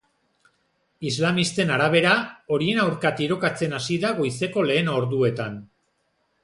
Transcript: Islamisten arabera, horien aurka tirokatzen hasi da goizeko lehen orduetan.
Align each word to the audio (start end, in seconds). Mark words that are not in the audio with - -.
Islamisten 1.09 1.73
arabera, 1.75 2.15
horien 2.57 2.81
aurka 2.87 3.13
tirokatzen 3.21 3.79
hasi 3.81 4.01
da 4.07 4.17
goizeko 4.23 4.69
lehen 4.73 4.95
orduetan. 5.01 5.67